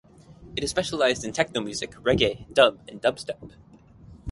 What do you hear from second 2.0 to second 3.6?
reggae, dub and dubstep.